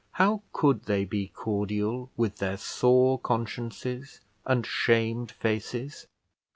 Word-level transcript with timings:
how 0.13 0.41
could 0.51 0.85
they 0.85 1.05
be 1.05 1.27
cordial 1.27 2.09
with 2.17 2.37
their 2.37 2.57
sore 2.57 3.19
consciences 3.19 4.19
and 4.47 4.65
shamed 4.65 5.29
faces? 5.29 6.07